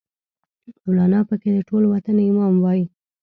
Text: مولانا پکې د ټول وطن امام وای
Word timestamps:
مولانا 0.83 1.19
پکې 1.29 1.49
د 1.55 1.59
ټول 1.69 1.83
وطن 1.93 2.17
امام 2.29 2.55
وای 2.63 2.81